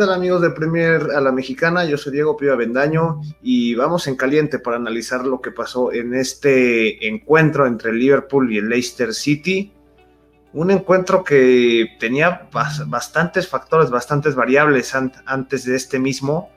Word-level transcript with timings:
tal 0.00 0.14
amigos 0.14 0.40
de 0.40 0.48
Premier 0.48 1.10
a 1.14 1.20
la 1.20 1.30
Mexicana? 1.30 1.84
Yo 1.84 1.98
soy 1.98 2.12
Diego 2.12 2.34
Piva 2.34 2.56
Bendaño 2.56 3.20
y 3.42 3.74
vamos 3.74 4.08
en 4.08 4.16
caliente 4.16 4.58
para 4.58 4.78
analizar 4.78 5.26
lo 5.26 5.42
que 5.42 5.50
pasó 5.50 5.92
en 5.92 6.14
este 6.14 7.06
encuentro 7.06 7.66
entre 7.66 7.90
el 7.90 7.98
Liverpool 7.98 8.50
y 8.50 8.56
el 8.56 8.70
Leicester 8.70 9.12
City. 9.12 9.74
Un 10.54 10.70
encuentro 10.70 11.22
que 11.22 11.98
tenía 12.00 12.48
bastantes 12.86 13.46
factores, 13.46 13.90
bastantes 13.90 14.34
variables 14.34 14.94
antes 14.94 15.66
de 15.66 15.76
este 15.76 15.98
mismo, 15.98 16.48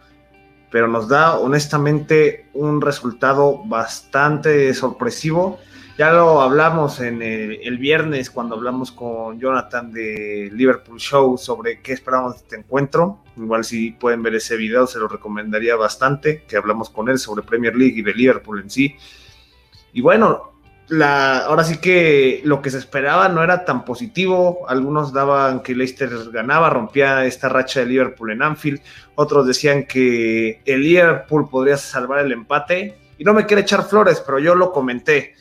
pero 0.72 0.88
nos 0.88 1.10
da 1.10 1.38
honestamente 1.38 2.50
un 2.54 2.80
resultado 2.80 3.62
bastante 3.66 4.74
sorpresivo 4.74 5.60
ya 5.96 6.12
lo 6.12 6.42
hablamos 6.42 7.00
en 7.02 7.22
el, 7.22 7.78
viernes 7.78 8.32
cuando 8.32 8.56
hablamos 8.56 8.92
con 8.92 9.40
Jonathan 9.40 9.92
de 9.92 10.50
Liverpool 10.52 11.00
Show 11.00 11.38
sobre 11.38 11.82
qué 11.82 11.94
esperamos 11.94 12.34
de 12.34 12.38
este 12.40 12.56
encuentro. 12.56 13.23
Igual 13.36 13.64
si 13.64 13.92
pueden 13.92 14.22
ver 14.22 14.36
ese 14.36 14.56
video 14.58 14.86
se 14.86 15.00
lo 15.00 15.08
recomendaría 15.08 15.76
bastante, 15.76 16.44
que 16.48 16.58
hablamos 16.58 16.90
con 16.90 17.10
él 17.10 17.18
sobre 17.18 17.44
Premier 17.44 17.76
League 17.76 17.98
y 17.98 18.02
de 18.02 18.14
Liverpool 18.14 18.62
en 18.62 18.70
sí. 18.70 18.96
Y 19.92 20.02
bueno, 20.02 20.54
la, 20.88 21.40
ahora 21.46 21.64
sí 21.64 21.78
que 21.78 22.42
lo 22.44 22.62
que 22.62 22.70
se 22.70 22.78
esperaba 22.78 23.30
no 23.30 23.44
era 23.44 23.66
tan 23.66 23.86
positivo. 23.86 24.66
Algunos 24.68 25.14
daban 25.14 25.62
que 25.62 25.76
Leicester 25.76 26.10
ganaba, 26.32 26.70
rompía 26.70 27.26
esta 27.26 27.50
racha 27.50 27.80
de 27.80 27.88
Liverpool 27.88 28.32
en 28.32 28.44
Anfield. 28.44 28.82
Otros 29.16 29.48
decían 29.48 29.86
que 29.86 30.62
el 30.66 30.82
Liverpool 30.84 31.50
podría 31.50 31.78
salvar 31.78 32.20
el 32.20 32.32
empate. 32.32 32.98
Y 33.18 33.24
no 33.24 33.34
me 33.34 33.46
quiere 33.46 33.62
echar 33.62 33.88
flores, 33.88 34.22
pero 34.26 34.40
yo 34.40 34.56
lo 34.56 34.72
comenté 34.72 35.34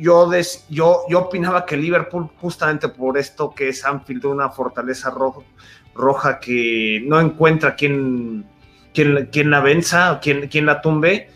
yo, 0.00 0.30
yo, 0.68 1.02
yo 1.08 1.20
opinaba 1.20 1.66
que 1.66 1.76
Liverpool, 1.76 2.28
justamente 2.40 2.88
por 2.88 3.18
esto 3.18 3.54
que 3.54 3.68
es 3.68 3.84
Anfield, 3.84 4.24
una 4.26 4.48
fortaleza 4.50 5.10
roja 5.94 6.40
que 6.40 7.02
no 7.06 7.20
encuentra 7.20 7.74
quien, 7.74 8.46
quien, 8.92 9.50
la 9.50 9.60
venza, 9.60 10.18
quien, 10.20 10.48
quien 10.48 10.66
la 10.66 10.80
tumbe, 10.80 11.28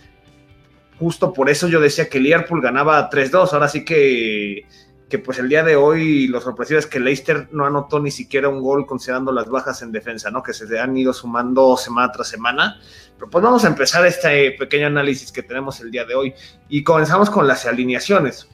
justo 0.99 1.33
por 1.33 1.51
eso 1.51 1.69
yo 1.69 1.81
decía 1.81 2.09
que 2.09 2.21
Liverpool 2.21 2.61
ganaba 2.61 3.11
3-2. 3.11 3.53
Ahora 3.53 3.69
sí 3.69 3.85
que, 3.85 4.67
que, 5.09 5.19
pues 5.19 5.39
el 5.39 5.49
día 5.49 5.63
de 5.63 5.77
hoy 5.77 6.29
lo 6.29 6.41
sorpresivo 6.41 6.79
es 6.79 6.87
que 6.87 7.01
Leicester 7.01 7.49
no 7.53 7.67
anotó 7.67 8.01
ni 8.01 8.11
siquiera 8.11 8.49
un 8.49 8.61
gol 8.61 8.87
considerando 8.87 9.33
las 9.33 9.49
bajas 9.49 9.83
en 9.83 9.93
defensa, 9.93 10.31
¿no? 10.31 10.43
Que 10.43 10.53
se 10.53 10.79
han 10.79 10.97
ido 10.97 11.13
sumando 11.13 11.77
semana 11.77 12.13
tras 12.13 12.29
semana. 12.29 12.81
Pero 13.17 13.31
pues 13.31 13.45
vamos 13.45 13.65
a 13.65 13.69
empezar 13.69 14.05
este 14.07 14.53
pequeño 14.53 14.87
análisis 14.87 15.31
que 15.31 15.43
tenemos 15.43 15.81
el 15.81 15.91
día 15.91 16.05
de 16.05 16.15
hoy 16.15 16.35
y 16.69 16.83
comenzamos 16.83 17.31
con 17.31 17.47
las 17.47 17.67
alineaciones. 17.67 18.49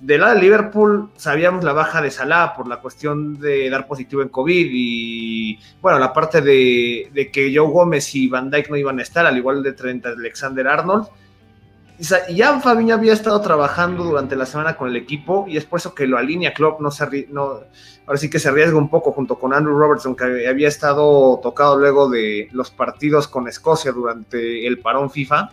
Del 0.00 0.20
lado 0.20 0.34
de 0.34 0.40
Liverpool 0.40 1.10
sabíamos 1.16 1.62
la 1.62 1.72
baja 1.72 2.02
de 2.02 2.10
Salah 2.10 2.54
por 2.56 2.66
la 2.66 2.80
cuestión 2.80 3.38
de 3.38 3.70
dar 3.70 3.86
positivo 3.86 4.20
en 4.20 4.28
COVID 4.28 4.68
y 4.72 5.60
bueno, 5.80 6.00
la 6.00 6.12
parte 6.12 6.40
de, 6.40 7.30
que 7.32 7.52
Joe 7.54 7.70
Gómez 7.70 8.12
y 8.16 8.26
Van 8.26 8.50
Dyke 8.50 8.68
no 8.70 8.76
iban 8.76 8.98
a 8.98 9.02
estar, 9.02 9.24
al 9.24 9.36
igual 9.36 9.62
de 9.62 9.72
30 9.72 10.08
Alexander 10.08 10.66
Arnold. 10.66 11.06
Y 12.28 12.34
ya 12.34 12.60
Fabiño 12.60 12.96
había 12.96 13.12
estado 13.12 13.40
trabajando 13.40 14.02
durante 14.02 14.34
la 14.34 14.44
semana 14.44 14.76
con 14.76 14.88
el 14.88 14.96
equipo 14.96 15.46
y 15.48 15.56
es 15.56 15.64
por 15.64 15.78
eso 15.78 15.94
que 15.94 16.06
lo 16.06 16.18
alinea 16.18 16.52
Klopp, 16.52 16.80
no 16.80 16.90
se, 16.90 17.28
no, 17.30 17.60
ahora 18.06 18.18
sí 18.18 18.28
que 18.28 18.40
se 18.40 18.48
arriesga 18.48 18.76
un 18.76 18.90
poco 18.90 19.12
junto 19.12 19.38
con 19.38 19.54
Andrew 19.54 19.78
Robertson, 19.78 20.16
que 20.16 20.48
había 20.48 20.68
estado 20.68 21.38
tocado 21.42 21.78
luego 21.78 22.10
de 22.10 22.48
los 22.50 22.70
partidos 22.70 23.28
con 23.28 23.46
Escocia 23.46 23.92
durante 23.92 24.66
el 24.66 24.80
parón 24.80 25.10
FIFA. 25.10 25.50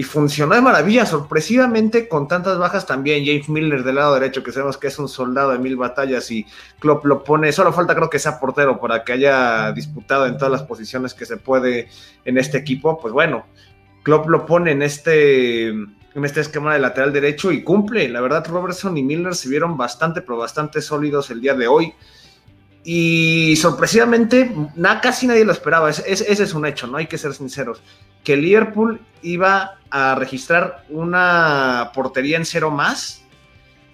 Y 0.00 0.02
funcionó 0.02 0.54
de 0.54 0.62
maravilla, 0.62 1.04
sorpresivamente 1.04 2.08
con 2.08 2.26
tantas 2.26 2.56
bajas 2.56 2.86
también. 2.86 3.22
James 3.22 3.50
Miller 3.50 3.84
del 3.84 3.96
lado 3.96 4.14
derecho, 4.14 4.42
que 4.42 4.50
sabemos 4.50 4.78
que 4.78 4.86
es 4.86 4.98
un 4.98 5.10
soldado 5.10 5.50
de 5.50 5.58
mil 5.58 5.76
batallas 5.76 6.30
y 6.30 6.46
Klopp 6.78 7.04
lo 7.04 7.22
pone, 7.22 7.52
solo 7.52 7.70
falta 7.70 7.94
creo 7.94 8.08
que 8.08 8.18
sea 8.18 8.40
portero 8.40 8.80
para 8.80 9.04
que 9.04 9.12
haya 9.12 9.72
disputado 9.72 10.24
en 10.24 10.38
todas 10.38 10.50
las 10.52 10.62
posiciones 10.62 11.12
que 11.12 11.26
se 11.26 11.36
puede 11.36 11.90
en 12.24 12.38
este 12.38 12.56
equipo. 12.56 12.98
Pues 12.98 13.12
bueno, 13.12 13.44
Klopp 14.02 14.26
lo 14.30 14.46
pone 14.46 14.70
en 14.70 14.80
este, 14.80 15.68
en 15.68 16.24
este 16.24 16.40
esquema 16.40 16.72
de 16.72 16.80
lateral 16.80 17.12
derecho 17.12 17.52
y 17.52 17.62
cumple. 17.62 18.08
La 18.08 18.22
verdad, 18.22 18.46
Robertson 18.48 18.96
y 18.96 19.02
Miller 19.02 19.34
se 19.34 19.50
vieron 19.50 19.76
bastante, 19.76 20.22
pero 20.22 20.38
bastante 20.38 20.80
sólidos 20.80 21.30
el 21.30 21.42
día 21.42 21.52
de 21.52 21.68
hoy. 21.68 21.92
Y 22.82 23.56
sorpresivamente, 23.56 24.54
casi 25.02 25.26
nadie 25.26 25.44
lo 25.44 25.52
esperaba. 25.52 25.90
ese 25.90 26.30
es 26.30 26.54
un 26.54 26.66
hecho, 26.66 26.86
no 26.86 26.96
hay 26.96 27.06
que 27.06 27.18
ser 27.18 27.34
sinceros. 27.34 27.82
Que 28.24 28.36
Liverpool 28.36 29.00
iba 29.22 29.78
a 29.90 30.14
registrar 30.14 30.84
una 30.88 31.90
portería 31.94 32.36
en 32.36 32.44
cero 32.44 32.70
más 32.70 33.22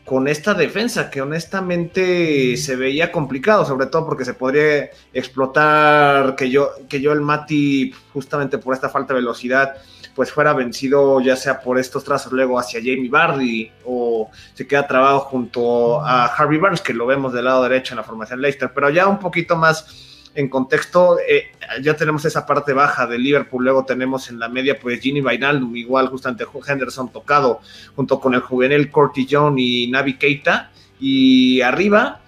con 0.06 0.28
esta 0.28 0.54
defensa 0.54 1.10
que 1.10 1.20
honestamente 1.20 2.56
se 2.56 2.76
veía 2.76 3.10
complicado, 3.10 3.64
sobre 3.64 3.86
todo 3.86 4.06
porque 4.06 4.24
se 4.24 4.34
podría 4.34 4.88
explotar 5.12 6.36
que 6.36 6.48
yo, 6.48 6.70
que 6.88 7.00
yo 7.00 7.12
el 7.12 7.20
Mati, 7.20 7.92
justamente 8.12 8.56
por 8.58 8.72
esta 8.72 8.88
falta 8.88 9.12
de 9.12 9.20
velocidad, 9.20 9.74
pues 10.14 10.30
fuera 10.30 10.54
vencido 10.54 11.20
ya 11.20 11.34
sea 11.34 11.60
por 11.60 11.76
estos 11.78 12.04
trazos 12.04 12.32
luego 12.32 12.56
hacia 12.56 12.78
Jamie 12.78 13.10
Bardi 13.10 13.72
o 13.84 14.30
se 14.54 14.66
queda 14.66 14.86
trabado 14.86 15.18
junto 15.20 16.00
a 16.00 16.26
Harvey 16.26 16.58
Barnes, 16.58 16.80
que 16.80 16.94
lo 16.94 17.04
vemos 17.06 17.32
del 17.32 17.46
lado 17.46 17.64
derecho 17.64 17.94
en 17.94 17.96
la 17.96 18.04
formación 18.04 18.40
Leicester, 18.40 18.70
pero 18.72 18.88
ya 18.90 19.08
un 19.08 19.18
poquito 19.18 19.56
más 19.56 20.15
en 20.36 20.48
contexto, 20.48 21.18
eh, 21.18 21.50
ya 21.82 21.96
tenemos 21.96 22.24
esa 22.24 22.44
parte 22.44 22.72
baja 22.72 23.06
de 23.06 23.18
Liverpool, 23.18 23.64
luego 23.64 23.84
tenemos 23.84 24.28
en 24.28 24.38
la 24.38 24.48
media 24.48 24.78
pues 24.78 25.00
Gini 25.00 25.20
Vainaldum, 25.20 25.74
igual 25.74 26.08
justamente 26.08 26.44
Henderson 26.66 27.10
tocado, 27.10 27.60
junto 27.96 28.20
con 28.20 28.34
el 28.34 28.40
juvenil 28.40 28.90
Corti 28.90 29.26
John 29.28 29.58
y 29.58 29.88
Navi 29.88 30.18
Keita, 30.18 30.70
y 31.00 31.62
arriba 31.62 32.20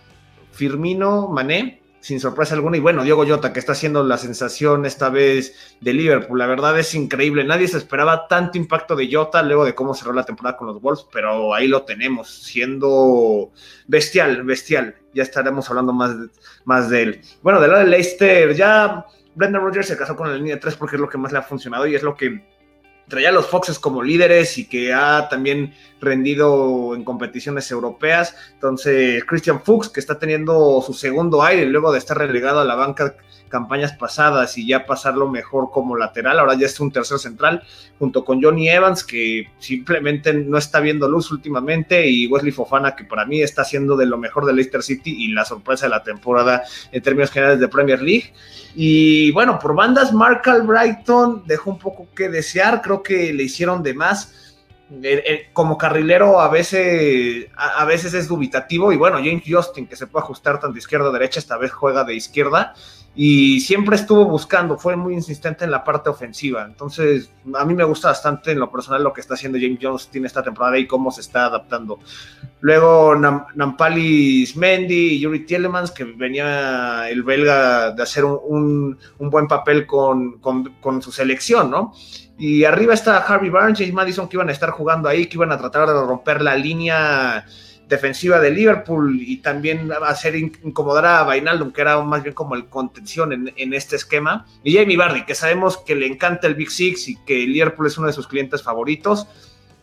Firmino, 0.53 1.29
Mané, 1.29 1.83
sin 2.01 2.21
sorpresa 2.21 2.55
alguna. 2.55 2.77
Y 2.77 2.81
bueno, 2.81 3.03
Diego 3.03 3.27
Jota, 3.27 3.53
que 3.53 3.59
está 3.59 3.73
haciendo 3.73 4.05
la 4.05 4.19
sensación 4.19 4.87
esta 4.87 5.11
vez 5.11 5.77
de 5.81 5.93
Liverpool. 5.93 6.39
La 6.39 6.47
verdad 6.47 6.79
es 6.79 6.95
increíble. 6.95 7.45
Nadie 7.45 7.69
se 7.69 7.79
esperaba 7.79 8.29
tanto 8.29 8.59
impacto 8.59 8.97
de 8.97 9.09
Jota 9.13 9.43
luego 9.43 9.65
de 9.65 9.75
cómo 9.75 9.95
cerró 9.95 10.13
la 10.13 10.25
temporada 10.25 10.57
con 10.57 10.69
los 10.69 10.81
Wolves, 10.81 11.07
pero 11.13 11.55
ahí 11.55 11.69
lo 11.69 11.83
tenemos, 11.83 12.29
siendo 12.31 13.51
bestial, 13.87 14.43
bestial. 14.45 14.97
Ya 15.15 15.23
estaremos 15.23 15.69
hablando 15.71 15.93
más, 15.93 16.15
más 16.65 16.91
de 16.91 17.03
él. 17.03 17.21
Bueno, 17.43 17.61
del 17.61 17.71
lado 17.71 17.85
de 17.85 17.91
Leicester, 17.91 18.55
ya 18.55 19.05
Brendan 19.35 19.63
Rodgers 19.63 19.89
se 19.89 19.97
casó 19.97 20.17
con 20.17 20.31
la 20.31 20.37
línea 20.37 20.59
3 20.59 20.77
porque 20.77 20.97
es 20.97 21.01
lo 21.01 21.09
que 21.09 21.19
más 21.19 21.33
le 21.33 21.39
ha 21.39 21.43
funcionado 21.43 21.87
y 21.87 21.95
es 21.95 22.03
lo 22.03 22.17
que 22.17 22.58
traía 23.09 23.31
a 23.31 23.33
los 23.33 23.47
Foxes 23.47 23.79
como 23.79 24.03
líderes 24.03 24.59
y 24.59 24.67
que 24.67 24.93
ha 24.93 25.29
también 25.29 25.75
rendido 26.01 26.95
en 26.95 27.05
competiciones 27.05 27.71
europeas. 27.71 28.37
Entonces, 28.55 29.25
Christian 29.25 29.63
Fuchs, 29.63 29.89
que 29.89 30.01
está 30.01 30.19
teniendo 30.19 30.83
su 30.85 30.93
segundo 30.93 31.43
aire 31.43 31.67
luego 31.67 31.93
de 31.93 31.99
estar 31.99 32.17
relegado 32.17 32.61
a 32.61 32.65
la 32.65 32.75
banca 32.75 33.17
campañas 33.49 33.93
pasadas 33.93 34.57
y 34.59 34.67
ya 34.67 34.87
pasarlo 34.87 35.29
mejor 35.29 35.71
como 35.71 35.97
lateral, 35.97 36.39
ahora 36.39 36.55
ya 36.55 36.67
es 36.67 36.79
un 36.81 36.93
tercer 36.93 37.19
central, 37.19 37.63
junto 37.99 38.25
con 38.25 38.43
Johnny 38.43 38.69
Evans, 38.69 39.03
que 39.03 39.51
simplemente 39.59 40.33
no 40.33 40.59
está 40.59 40.81
viendo 40.81 41.09
luz 41.09 41.31
últimamente, 41.33 42.09
y 42.09 42.27
Wesley 42.27 42.53
Fofana, 42.53 42.95
que 42.95 43.05
para 43.05 43.25
mí 43.25 43.43
está 43.43 43.63
haciendo 43.63 43.97
de 43.97 44.07
lo 44.07 44.19
mejor 44.19 44.47
de 44.47 44.53
Leicester 44.53 44.83
City 44.83 45.25
y 45.25 45.33
la 45.33 45.45
sorpresa 45.45 45.87
de 45.87 45.91
la 45.91 46.03
temporada 46.03 46.63
en 46.93 47.03
términos 47.03 47.31
generales 47.31 47.61
de 47.61 47.69
Premier 47.69 48.01
League. 48.03 48.33
Y 48.75 49.33
bueno, 49.33 49.59
por 49.59 49.75
bandas, 49.75 50.13
Mark 50.13 50.43
Albrighton 50.45 51.45
dejó 51.47 51.71
un 51.71 51.79
poco 51.79 52.09
que 52.15 52.29
desear, 52.29 52.81
creo 52.83 52.98
que 53.03 53.33
le 53.33 53.45
hicieron 53.45 53.83
de 53.83 53.95
más. 53.95 54.35
Eh, 54.91 55.23
eh, 55.27 55.51
como 55.53 55.77
carrilero 55.77 56.41
a 56.41 56.49
veces, 56.49 57.49
a, 57.57 57.85
veces 57.85 58.15
es 58.15 58.27
dubitativo 58.27 58.91
y 58.91 58.97
bueno, 58.97 59.19
James 59.19 59.43
Justin 59.47 59.87
que 59.87 59.97
se 59.97 60.07
puede 60.07 60.25
ajustar 60.25 60.59
tanto 60.61 60.79
izquierda 60.79 61.11
a 61.11 61.13
derecha, 61.13 61.41
esta 61.41 61.59
vez 61.59 61.73
juega 61.73 62.05
de 62.05 62.15
izquierda 62.15 62.73
y 63.15 63.61
siempre 63.61 63.97
estuvo 63.97 64.25
buscando, 64.25 64.79
fue 64.79 64.95
muy 64.95 65.13
insistente 65.13 65.65
en 65.65 65.73
la 65.73 65.83
parte 65.83 66.09
ofensiva. 66.09 66.65
Entonces, 66.65 67.33
a 67.55 67.65
mí 67.65 67.75
me 67.75 67.83
gusta 67.83 68.09
bastante 68.09 68.53
en 68.53 68.61
lo 68.61 68.71
personal 68.71 69.03
lo 69.03 69.13
que 69.13 69.21
está 69.21 69.35
haciendo 69.35 69.59
James 69.61 69.81
Justin 69.83 70.25
esta 70.25 70.43
temporada 70.43 70.79
y 70.79 70.87
cómo 70.87 71.11
se 71.11 71.23
está 71.23 71.47
adaptando. 71.47 71.99
Luego 72.61 73.17
Nampalis 73.17 74.57
Mendy 74.57 75.15
y 75.15 75.21
Yuri 75.21 75.45
Tielemans, 75.45 75.91
que 75.91 76.05
venía 76.05 77.11
el 77.11 77.25
belga 77.25 77.91
de 77.91 78.03
hacer 78.03 78.25
un, 78.25 78.97
buen 79.19 79.49
papel 79.49 79.85
con, 79.85 80.39
con 80.39 81.03
su 81.03 81.11
selección, 81.11 81.73
¿no? 81.73 81.93
Y 82.39 82.65
arriba 82.65 82.95
está 82.95 83.19
Harvey 83.19 83.51
Barnes 83.51 83.81
y 83.81 83.91
Madison 83.91 84.29
que 84.29 84.37
iban 84.37 84.49
a 84.49 84.53
estar 84.53 84.71
jugando 84.71 85.09
ahí, 85.09 85.27
que 85.27 85.37
iban 85.37 85.51
a 85.51 85.59
tratar 85.59 85.89
de 85.89 85.95
romper 85.95 86.41
la 86.41 86.57
línea 86.57 87.45
defensiva 87.89 88.39
de 88.39 88.51
Liverpool 88.51 89.21
y 89.21 89.39
también 89.39 89.91
hacer 90.07 90.37
incomodar 90.37 91.07
a 91.07 91.23
Vainaldum, 91.25 91.73
que 91.73 91.81
era 91.81 92.01
más 92.03 92.23
bien 92.23 92.35
como 92.35 92.55
el 92.55 92.67
contención 92.67 93.33
en, 93.33 93.75
este 93.75 93.97
esquema. 93.97 94.47
Y 94.63 94.77
Jamie 94.77 94.97
Barry, 94.97 95.25
que 95.25 95.35
sabemos 95.35 95.79
que 95.79 95.95
le 95.95 96.07
encanta 96.07 96.47
el 96.47 96.55
Big 96.55 96.71
Six 96.71 97.09
y 97.09 97.17
que 97.25 97.35
Liverpool 97.47 97.87
es 97.87 97.99
uno 97.99 98.07
de 98.07 98.13
sus 98.13 98.29
clientes 98.29 98.63
favoritos 98.63 99.27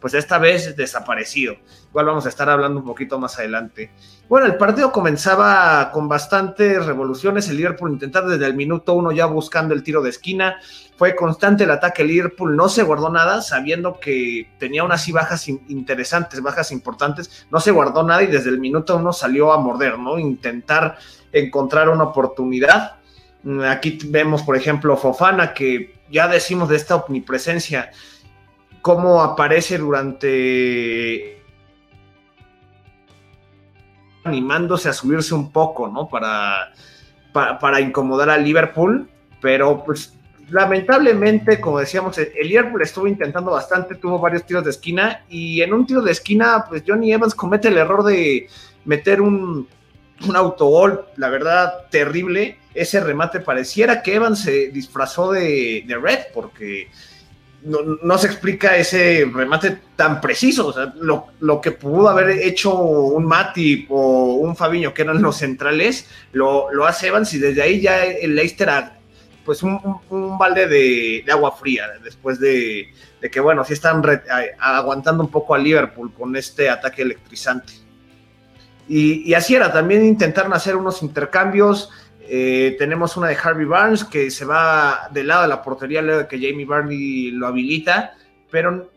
pues 0.05 0.13
esta 0.13 0.37
vez 0.37 0.75
desaparecido. 0.75 1.55
Igual 1.89 2.05
vamos 2.05 2.27
a 2.27 2.29
estar 2.29 2.47
hablando 2.47 2.79
un 2.79 2.85
poquito 2.85 3.17
más 3.17 3.39
adelante. 3.39 3.89
Bueno, 4.29 4.45
el 4.45 4.55
partido 4.55 4.91
comenzaba 4.91 5.89
con 5.89 6.07
bastantes 6.07 6.85
revoluciones. 6.85 7.49
El 7.49 7.57
Liverpool 7.57 7.89
intentar 7.89 8.27
desde 8.27 8.45
el 8.45 8.53
minuto 8.53 8.93
uno 8.93 9.11
ya 9.11 9.25
buscando 9.25 9.73
el 9.73 9.81
tiro 9.81 10.03
de 10.03 10.11
esquina. 10.11 10.59
Fue 10.95 11.15
constante 11.15 11.63
el 11.63 11.71
ataque. 11.71 12.03
El 12.03 12.09
Liverpool 12.09 12.55
no 12.55 12.69
se 12.69 12.83
guardó 12.83 13.09
nada, 13.09 13.41
sabiendo 13.41 13.99
que 13.99 14.51
tenía 14.59 14.83
unas 14.83 15.07
y 15.07 15.11
bajas 15.11 15.47
interesantes, 15.47 16.39
bajas 16.39 16.71
importantes. 16.71 17.47
No 17.49 17.59
se 17.59 17.71
guardó 17.71 18.03
nada 18.03 18.21
y 18.21 18.27
desde 18.27 18.51
el 18.51 18.59
minuto 18.59 18.97
uno 18.97 19.11
salió 19.11 19.53
a 19.53 19.57
morder, 19.57 19.97
¿no? 19.97 20.19
Intentar 20.19 20.99
encontrar 21.31 21.89
una 21.89 22.03
oportunidad 22.03 22.97
Mm, 23.45 23.61
aquí 23.61 23.99
vemos, 24.07 24.41
por 24.41 24.57
ejemplo, 24.57 24.97
Fofana, 24.97 25.53
que 25.53 25.93
ya 26.09 26.27
decimos 26.27 26.67
de 26.67 26.75
esta 26.77 26.95
omnipresencia, 26.95 27.91
cómo 28.85 29.23
aparece 29.23 29.79
durante 29.79 31.41
animándose 34.23 34.89
a 34.89 34.93
subirse 34.93 35.33
un 35.33 35.51
poco, 35.51 35.87
¿no? 35.87 36.07
Para, 36.07 36.71
para, 37.33 37.81
incomodar 37.81 38.29
a 38.29 38.37
Liverpool, 38.37 39.09
pero 39.41 39.83
pues 39.83 40.13
lamentablemente, 40.51 41.59
como 41.59 41.79
decíamos, 41.79 42.19
el 42.19 42.47
Liverpool 42.47 42.83
estuvo 42.83 43.07
intentando 43.07 43.49
bastante, 43.49 43.95
tuvo 43.95 44.19
varios 44.19 44.45
tiros 44.45 44.63
de 44.63 44.69
esquina 44.69 45.23
y 45.29 45.63
en 45.63 45.73
un 45.73 45.87
tiro 45.87 46.03
de 46.03 46.11
esquina, 46.11 46.65
pues 46.69 46.83
Johnny 46.87 47.11
Evans 47.11 47.33
comete 47.33 47.69
el 47.69 47.79
error 47.79 48.03
de 48.03 48.47
meter 48.85 49.19
un, 49.19 49.67
un 50.27 50.35
autogol, 50.35 51.07
la 51.17 51.29
verdad, 51.29 51.87
terrible. 51.89 52.59
Ese 52.75 52.99
remate 52.99 53.39
pareciera 53.39 54.03
que 54.03 54.13
Evans 54.13 54.43
se 54.43 54.67
disfrazó 54.67 55.31
de, 55.31 55.83
Red, 55.99 56.25
porque 56.35 56.91
no, 57.65 58.17
se 58.17 58.27
explica 58.27 58.77
ese 58.77 59.29
remate 59.33 59.79
tan 59.95 60.21
preciso. 60.21 60.67
O 60.67 60.73
sea, 60.73 60.93
lo, 60.99 61.61
que 61.61 61.71
pudo 61.71 62.09
haber 62.09 62.29
hecho 62.29 62.73
un 62.73 63.25
Matip 63.25 63.91
o 63.91 64.35
un 64.35 64.55
Fabiño, 64.55 64.93
que 64.93 65.01
eran 65.01 65.21
los 65.21 65.37
centrales, 65.37 66.07
lo, 66.31 66.69
hace 66.85 67.07
Evans 67.07 67.33
y 67.33 67.39
desde 67.39 67.61
ahí 67.61 67.81
ya 67.81 68.05
el 68.05 68.35
Leicester, 68.35 68.69
pues 69.43 69.63
un, 69.63 70.37
balde 70.37 70.67
de, 70.67 71.25
agua 71.31 71.51
fría, 71.51 71.87
después 72.03 72.39
de, 72.39 72.89
que, 73.31 73.39
bueno, 73.39 73.63
sí 73.63 73.73
están 73.73 74.03
aguantando 74.59 75.23
un 75.23 75.31
poco 75.31 75.55
a 75.55 75.57
Liverpool 75.57 76.13
con 76.13 76.35
este 76.35 76.69
ataque 76.69 77.01
electrizante. 77.01 77.85
Y, 78.87 79.33
así 79.33 79.55
era, 79.55 79.73
también 79.73 80.05
intentaron 80.05 80.53
hacer 80.53 80.75
unos 80.75 81.01
intercambios. 81.01 81.89
Eh, 82.27 82.75
tenemos 82.79 83.17
una 83.17 83.27
de 83.27 83.37
Harvey 83.41 83.65
Barnes 83.65 84.03
que 84.03 84.31
se 84.31 84.45
va 84.45 85.09
del 85.11 85.27
lado 85.27 85.43
de 85.43 85.47
la 85.47 85.61
portería 85.61 86.01
luego 86.01 86.21
de 86.21 86.27
que 86.27 86.39
Jamie 86.39 86.65
Barney 86.65 87.31
lo 87.31 87.47
habilita, 87.47 88.15
pero 88.49 88.89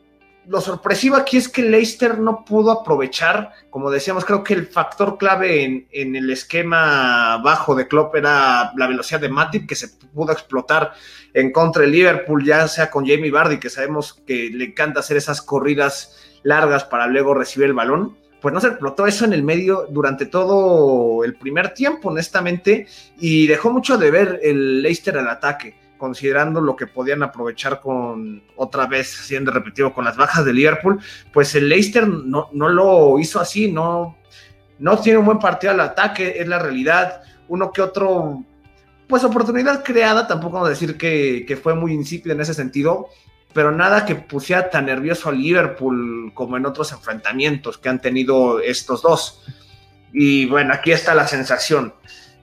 lo 0.46 0.62
sorpresivo 0.62 1.16
aquí 1.16 1.36
es 1.36 1.48
que 1.48 1.62
Leicester 1.62 2.18
no 2.18 2.42
pudo 2.42 2.70
aprovechar, 2.70 3.52
como 3.68 3.90
decíamos, 3.90 4.24
creo 4.24 4.42
que 4.42 4.54
el 4.54 4.66
factor 4.66 5.18
clave 5.18 5.86
en, 5.90 6.16
el 6.16 6.30
esquema 6.30 7.36
bajo 7.44 7.74
de 7.74 7.86
Klopp 7.86 8.16
era 8.16 8.72
la 8.74 8.86
velocidad 8.86 9.20
de 9.20 9.28
Matip, 9.28 9.68
que 9.68 9.74
se 9.74 9.88
pudo 9.88 10.32
explotar 10.32 10.94
en 11.34 11.52
contra 11.52 11.82
de 11.82 11.88
Liverpool, 11.88 12.44
ya 12.44 12.66
sea 12.66 12.90
con 12.90 13.06
Jamie 13.06 13.30
Vardy, 13.30 13.60
que 13.60 13.68
sabemos 13.68 14.14
que 14.26 14.48
le 14.50 14.66
encanta 14.66 15.00
hacer 15.00 15.18
esas 15.18 15.42
corridas 15.42 16.40
largas 16.44 16.84
para 16.84 17.06
luego 17.06 17.34
recibir 17.34 17.66
el 17.68 17.74
balón 17.74 18.16
pues 18.40 18.54
no 18.54 18.60
se 18.60 18.68
explotó 18.68 19.06
eso 19.06 19.24
en 19.24 19.32
el 19.32 19.42
medio 19.42 19.86
durante 19.90 20.26
todo 20.26 21.24
el 21.24 21.34
primer 21.34 21.74
tiempo, 21.74 22.08
honestamente, 22.08 22.86
y 23.18 23.46
dejó 23.46 23.70
mucho 23.70 23.98
de 23.98 24.10
ver 24.10 24.40
el 24.42 24.82
Leicester 24.82 25.18
al 25.18 25.28
ataque, 25.28 25.74
considerando 25.96 26.60
lo 26.60 26.76
que 26.76 26.86
podían 26.86 27.22
aprovechar 27.22 27.80
con 27.80 28.42
otra 28.56 28.86
vez, 28.86 29.08
siendo 29.08 29.50
repetido 29.50 29.92
con 29.92 30.04
las 30.04 30.16
bajas 30.16 30.44
de 30.44 30.52
Liverpool, 30.52 31.00
pues 31.32 31.54
el 31.54 31.68
Leicester 31.68 32.06
no, 32.06 32.48
no 32.52 32.68
lo 32.68 33.18
hizo 33.18 33.40
así, 33.40 33.70
no, 33.72 34.16
no 34.78 34.98
tiene 34.98 35.18
un 35.18 35.26
buen 35.26 35.38
partido 35.38 35.72
al 35.72 35.80
ataque, 35.80 36.34
es 36.38 36.46
la 36.46 36.60
realidad, 36.60 37.22
uno 37.48 37.72
que 37.72 37.82
otro, 37.82 38.44
pues 39.08 39.24
oportunidad 39.24 39.82
creada, 39.82 40.28
tampoco 40.28 40.54
vamos 40.54 40.68
a 40.68 40.70
decir 40.70 40.96
que, 40.96 41.44
que 41.46 41.56
fue 41.56 41.74
muy 41.74 41.92
insípida 41.92 42.34
en 42.34 42.40
ese 42.40 42.54
sentido, 42.54 43.08
pero 43.52 43.72
nada 43.72 44.04
que 44.04 44.14
pusiera 44.14 44.70
tan 44.70 44.86
nervioso 44.86 45.28
a 45.28 45.32
Liverpool 45.32 46.32
como 46.34 46.56
en 46.56 46.66
otros 46.66 46.92
enfrentamientos 46.92 47.78
que 47.78 47.88
han 47.88 48.00
tenido 48.00 48.60
estos 48.60 49.02
dos. 49.02 49.42
Y 50.12 50.46
bueno, 50.46 50.74
aquí 50.74 50.92
está 50.92 51.14
la 51.14 51.26
sensación. 51.26 51.94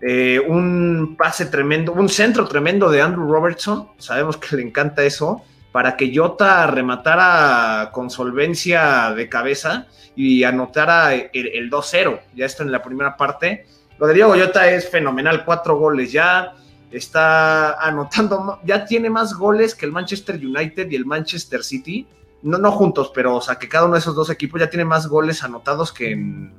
Eh, 0.02 0.40
un 0.40 1.16
pase 1.18 1.46
tremendo, 1.46 1.94
un 1.94 2.10
centro 2.10 2.48
tremendo 2.48 2.90
de 2.90 3.02
Andrew 3.02 3.32
Robertson, 3.32 3.90
sabemos 3.98 4.38
que 4.38 4.56
le 4.56 4.64
encanta 4.64 5.04
eso, 5.04 5.44
para 5.72 5.98
que 5.98 6.16
Jota 6.16 6.68
rematara 6.68 7.90
con 7.92 8.10
solvencia 8.10 9.14
de 9.16 9.28
cabeza 9.30 9.88
y 10.16 10.44
anotara 10.44 11.14
el, 11.14 11.30
el 11.34 11.70
2-0, 11.70 12.20
ya 12.36 12.46
esto 12.46 12.64
en 12.64 12.72
la 12.72 12.82
primera 12.82 13.18
parte. 13.18 13.66
Lo 13.98 14.08
de 14.08 14.14
Diego 14.14 14.36
Jota 14.38 14.70
es 14.70 14.90
fenomenal, 14.90 15.44
cuatro 15.44 15.78
goles 15.78 16.12
ya, 16.12 16.54
está 16.92 17.74
anotando, 17.74 18.60
ya 18.66 18.86
tiene 18.86 19.10
más 19.10 19.34
goles 19.34 19.76
que 19.76 19.86
el 19.86 19.92
Manchester 19.92 20.36
United 20.36 20.90
y 20.90 20.96
el 20.96 21.06
Manchester 21.06 21.64
City. 21.64 22.08
No, 22.42 22.58
no 22.58 22.72
juntos, 22.72 23.12
pero 23.14 23.36
o 23.36 23.42
sea 23.42 23.56
que 23.56 23.68
cada 23.68 23.86
uno 23.86 23.96
de 23.96 24.00
esos 24.00 24.16
dos 24.16 24.30
equipos 24.30 24.60
ya 24.60 24.70
tiene 24.70 24.86
más 24.86 25.08
goles 25.08 25.44
anotados 25.44 25.92
que 25.92 26.12
en, 26.12 26.54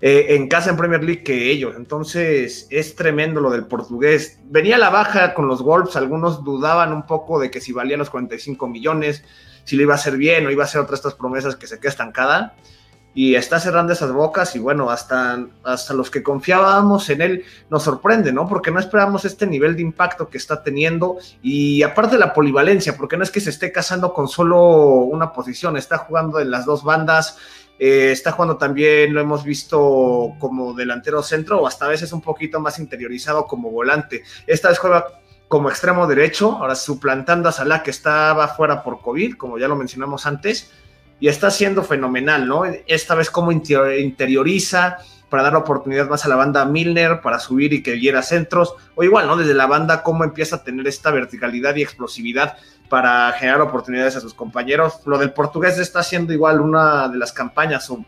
eh, 0.00 0.46
casa 0.48 0.70
en 0.70 0.76
Premier 0.76 1.02
League 1.02 1.22
que 1.22 1.50
ellos. 1.50 1.74
Entonces 1.76 2.68
es 2.70 2.94
tremendo 2.94 3.40
lo 3.40 3.50
del 3.50 3.66
portugués. 3.66 4.40
Venía 4.44 4.76
a 4.76 4.78
la 4.78 4.90
baja 4.90 5.34
con 5.34 5.48
los 5.48 5.62
Wolves, 5.62 5.96
algunos 5.96 6.44
dudaban 6.44 6.92
un 6.92 7.06
poco 7.06 7.40
de 7.40 7.50
que 7.50 7.60
si 7.60 7.72
valían 7.72 7.98
los 7.98 8.10
45 8.10 8.68
millones, 8.68 9.24
si 9.64 9.76
lo 9.76 9.82
iba 9.82 9.94
a 9.94 9.96
hacer 9.96 10.16
bien 10.16 10.46
o 10.46 10.50
iba 10.50 10.64
a 10.64 10.68
ser 10.68 10.80
otra 10.80 10.92
de 10.92 10.96
estas 10.96 11.14
promesas 11.14 11.56
que 11.56 11.66
se 11.66 11.80
queda 11.80 11.90
estancada 11.90 12.54
y 13.16 13.34
está 13.34 13.58
cerrando 13.58 13.94
esas 13.94 14.12
bocas 14.12 14.54
y 14.56 14.58
bueno, 14.58 14.90
hasta, 14.90 15.46
hasta 15.64 15.94
los 15.94 16.10
que 16.10 16.22
confiábamos 16.22 17.08
en 17.08 17.22
él 17.22 17.44
nos 17.70 17.84
sorprende, 17.84 18.30
¿no? 18.30 18.46
Porque 18.46 18.70
no 18.70 18.78
esperamos 18.78 19.24
este 19.24 19.46
nivel 19.46 19.74
de 19.74 19.80
impacto 19.80 20.28
que 20.28 20.36
está 20.36 20.62
teniendo 20.62 21.16
y 21.40 21.82
aparte 21.82 22.18
la 22.18 22.34
polivalencia, 22.34 22.94
porque 22.94 23.16
no 23.16 23.22
es 23.22 23.30
que 23.30 23.40
se 23.40 23.48
esté 23.48 23.72
casando 23.72 24.12
con 24.12 24.28
solo 24.28 24.60
una 24.96 25.32
posición, 25.32 25.78
está 25.78 25.96
jugando 25.96 26.40
en 26.40 26.50
las 26.50 26.66
dos 26.66 26.84
bandas, 26.84 27.38
eh, 27.78 28.10
está 28.12 28.32
jugando 28.32 28.58
también, 28.58 29.14
lo 29.14 29.22
hemos 29.22 29.44
visto 29.44 30.34
como 30.38 30.74
delantero 30.74 31.22
centro 31.22 31.62
o 31.62 31.66
hasta 31.66 31.86
a 31.86 31.88
veces 31.88 32.12
un 32.12 32.20
poquito 32.20 32.60
más 32.60 32.78
interiorizado 32.78 33.46
como 33.46 33.70
volante. 33.70 34.24
Esta 34.46 34.68
vez 34.68 34.78
juega 34.78 35.06
como 35.48 35.70
extremo 35.70 36.06
derecho, 36.06 36.52
ahora 36.52 36.74
suplantando 36.74 37.48
a 37.48 37.52
Salah 37.52 37.82
que 37.82 37.92
estaba 37.92 38.46
fuera 38.48 38.82
por 38.82 39.00
COVID, 39.00 39.36
como 39.38 39.56
ya 39.56 39.68
lo 39.68 39.76
mencionamos 39.76 40.26
antes 40.26 40.70
y 41.18 41.28
está 41.28 41.50
siendo 41.50 41.82
fenomenal, 41.82 42.46
¿no? 42.46 42.64
Esta 42.86 43.14
vez 43.14 43.30
como 43.30 43.52
interioriza 43.52 44.98
para 45.28 45.42
dar 45.42 45.54
la 45.54 45.60
oportunidad 45.60 46.08
más 46.08 46.24
a 46.24 46.28
la 46.28 46.36
banda 46.36 46.64
Milner 46.64 47.20
para 47.20 47.40
subir 47.40 47.72
y 47.72 47.82
que 47.82 47.92
diera 47.92 48.22
centros, 48.22 48.74
o 48.94 49.02
igual, 49.02 49.26
¿no? 49.26 49.36
Desde 49.36 49.54
la 49.54 49.66
banda 49.66 50.02
cómo 50.02 50.24
empieza 50.24 50.56
a 50.56 50.62
tener 50.62 50.86
esta 50.86 51.10
verticalidad 51.10 51.74
y 51.76 51.82
explosividad 51.82 52.56
para 52.88 53.32
generar 53.32 53.60
oportunidades 53.60 54.14
a 54.16 54.20
sus 54.20 54.34
compañeros. 54.34 55.00
Lo 55.04 55.18
del 55.18 55.32
portugués 55.32 55.78
está 55.78 56.02
siendo 56.02 56.32
igual 56.32 56.60
una 56.60 57.08
de 57.08 57.18
las 57.18 57.32
campañas 57.32 57.90
o 57.90 58.04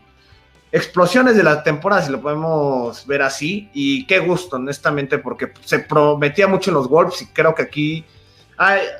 explosiones 0.71 1.35
de 1.35 1.43
la 1.43 1.63
temporada, 1.63 2.03
si 2.03 2.11
lo 2.11 2.21
podemos 2.21 3.05
ver 3.07 3.23
así, 3.23 3.69
y 3.73 4.05
qué 4.05 4.19
gusto, 4.19 4.55
honestamente, 4.57 5.17
porque 5.17 5.51
se 5.65 5.79
prometía 5.79 6.47
mucho 6.47 6.69
en 6.69 6.75
los 6.75 6.87
Wolves 6.87 7.23
y 7.23 7.25
creo 7.27 7.55
que 7.55 7.63
aquí, 7.63 8.05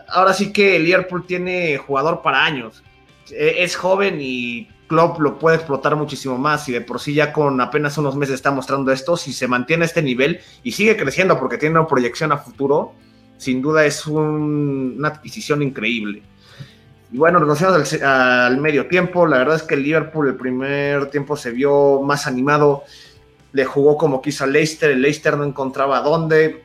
ahora 0.10 0.34
sí 0.34 0.51
que 0.51 0.75
el 0.78 0.84
Liverpool 0.84 1.25
tiene 1.25 1.78
jugador 1.78 2.22
para 2.22 2.44
años 2.44 2.84
es 3.38 3.75
joven 3.75 4.19
y 4.19 4.67
Klopp 4.88 5.19
lo 5.19 5.39
puede 5.39 5.57
explotar 5.57 5.95
muchísimo 5.95 6.38
más. 6.38 6.67
Y 6.67 6.74
de 6.74 6.81
por 6.81 7.00
sí 7.00 7.13
ya 7.13 7.31
con 7.31 7.62
apenas 7.62 7.98
unos 7.98 8.15
meses 8.15 8.36
está 8.36 8.51
mostrando 8.51 8.91
esto, 8.91 9.15
si 9.15 9.31
se 9.31 9.48
mantiene 9.48 9.83
a 9.83 9.88
este 9.88 10.01
nivel 10.01 10.41
y 10.63 10.74
sigue 10.74 10.98
creciendo 10.98 11.39
porque 11.39 11.57
tiene 11.57 11.79
una 11.79 11.88
proyección 11.88 12.31
a 12.31 12.38
futuro, 12.38 12.93
sin 13.38 13.62
duda 13.62 13.86
es 13.86 14.05
una 14.05 15.07
adquisición 15.07 15.62
increíble. 15.62 16.24
Y 17.12 17.17
bueno, 17.17 17.39
vamos 17.39 17.62
al, 17.62 18.03
al, 18.03 18.57
medio 18.57 18.88
tiempo, 18.88 19.25
la 19.25 19.39
verdad 19.39 19.55
es 19.55 19.63
que 19.63 19.74
el 19.75 19.83
Liverpool 19.83 20.27
el 20.27 20.36
primer 20.36 21.09
tiempo 21.09 21.36
se 21.36 21.50
vio 21.50 22.01
más 22.03 22.27
animado, 22.27 22.83
le 23.51 23.65
jugó 23.65 23.98
como 23.98 24.21
quiso 24.21 24.43
a 24.43 24.48
Leicester, 24.48 24.91
el 24.91 25.01
Leicester 25.01 25.36
no 25.36 25.43
encontraba 25.43 26.01
dónde, 26.01 26.63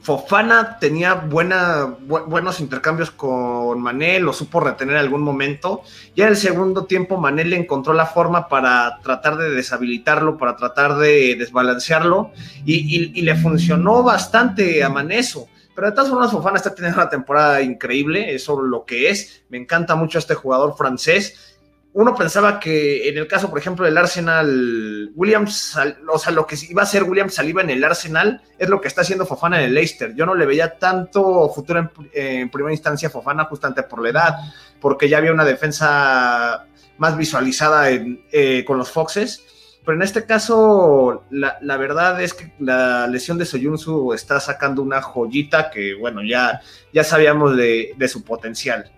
Fofana 0.00 0.78
tenía 0.78 1.14
buena, 1.14 1.96
buenos 2.06 2.60
intercambios 2.60 3.10
con 3.10 3.80
Mané, 3.80 4.20
lo 4.20 4.32
supo 4.32 4.60
retener 4.60 4.96
en 4.96 5.00
algún 5.00 5.22
momento. 5.22 5.82
Ya 6.14 6.24
en 6.24 6.30
el 6.30 6.36
segundo 6.36 6.84
tiempo 6.84 7.16
Mané 7.16 7.44
le 7.44 7.56
encontró 7.56 7.94
la 7.94 8.06
forma 8.06 8.48
para 8.48 8.98
tratar 9.02 9.36
de 9.36 9.50
deshabilitarlo, 9.50 10.36
para 10.36 10.56
tratar 10.56 10.96
de 10.96 11.36
desbalancearlo 11.36 12.30
y, 12.64 13.22
le 13.22 13.34
funcionó 13.36 14.02
bastante 14.02 14.84
a 14.84 14.88
Mané 14.90 15.18
eso. 15.18 15.48
Pero 15.74 15.88
de 15.88 15.92
todas 15.94 16.10
formas 16.10 16.30
Fofana 16.30 16.56
está 16.56 16.74
teniendo 16.74 17.00
una 17.00 17.10
temporada 17.10 17.62
increíble, 17.62 18.34
eso 18.34 18.60
lo 18.60 18.84
que 18.84 19.10
es. 19.10 19.44
Me 19.48 19.58
encanta 19.58 19.94
mucho 19.94 20.18
este 20.18 20.34
jugador 20.34 20.76
francés 20.76 21.55
uno 21.96 22.14
pensaba 22.14 22.60
que 22.60 23.08
en 23.08 23.16
el 23.16 23.26
caso, 23.26 23.48
por 23.48 23.58
ejemplo, 23.58 23.86
del 23.86 23.96
Arsenal, 23.96 25.12
Williams, 25.14 25.78
o 26.12 26.18
sea, 26.18 26.30
lo 26.30 26.46
que 26.46 26.54
iba 26.68 26.82
a 26.82 26.86
ser 26.86 27.04
Williams 27.04 27.32
saliva 27.32 27.62
en 27.62 27.70
el 27.70 27.82
Arsenal 27.82 28.42
es 28.58 28.68
lo 28.68 28.82
que 28.82 28.88
está 28.88 29.00
haciendo 29.00 29.24
Fofana 29.24 29.58
en 29.58 29.64
el 29.68 29.74
Leicester. 29.74 30.14
Yo 30.14 30.26
no 30.26 30.34
le 30.34 30.44
veía 30.44 30.76
tanto 30.78 31.48
futuro 31.48 31.90
en, 32.12 32.50
primera 32.50 32.74
instancia 32.74 33.08
a 33.08 33.10
Fofana 33.10 33.46
justamente 33.46 33.82
por 33.82 34.02
la 34.02 34.10
edad, 34.10 34.34
porque 34.78 35.08
ya 35.08 35.16
había 35.16 35.32
una 35.32 35.46
defensa 35.46 36.66
más 36.98 37.16
visualizada 37.16 37.88
eh, 37.90 38.62
con 38.66 38.76
los 38.76 38.90
Foxes. 38.90 39.42
Pero 39.82 39.96
en 39.96 40.02
este 40.02 40.26
caso, 40.26 41.24
la, 41.30 41.76
verdad 41.78 42.20
es 42.20 42.34
que 42.34 42.52
la 42.58 43.06
lesión 43.06 43.38
de 43.38 43.46
Soyunsu 43.46 44.12
está 44.12 44.38
sacando 44.38 44.82
una 44.82 45.00
joyita 45.00 45.70
que, 45.70 45.94
bueno, 45.94 46.22
ya, 46.22 46.60
ya 46.92 47.04
sabíamos 47.04 47.56
de 47.56 48.08
su 48.08 48.22
potencial 48.22 48.92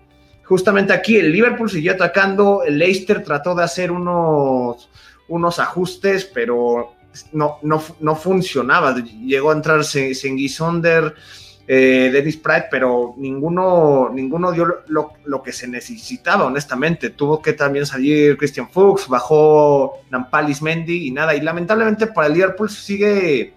justamente 0.49 0.95
aquí 0.95 1.17
el 1.17 1.31
Liverpool 1.31 1.71
siguió 1.71 1.93
atacando, 1.93 2.63
el 2.65 2.79
Leicester 2.79 3.23
trató 3.23 3.55
de 3.55 3.65
hacer 3.65 3.93
unos, 3.93 4.89
unos 5.29 5.59
ajustes, 5.59 6.25
pero 6.25 6.95
no, 7.33 7.59
no, 7.63 7.83
no 8.01 8.17
funcionaba. 8.17 8.97
Llegó 8.97 9.51
a 9.51 9.55
entrar 9.55 9.85
Sengisonder, 9.85 11.15
eh, 11.67 12.09
Dennis 12.11 12.39
Pratt, 12.39 12.69
pero 12.71 13.15
ninguno, 13.19 14.09
ninguno 14.11 14.51
dio 14.51 14.65
lo, 14.87 15.13
lo, 15.27 15.43
que 15.43 15.53
se 15.53 15.69
necesitaba, 15.69 16.47
honestamente. 16.47 17.11
Tuvo 17.11 17.43
que 17.43 17.53
también 17.53 17.85
salir 17.85 18.39
Christian 18.39 18.71
Fuchs, 18.71 19.07
bajó 19.07 19.99
Nampalis 20.09 20.63
Mendy 20.63 21.09
y 21.09 21.11
nada. 21.11 21.35
Y 21.35 21.43
lamentablemente 21.43 22.07
para 22.07 22.29
el 22.29 22.33
Liverpool 22.33 22.71
sigue 22.71 23.53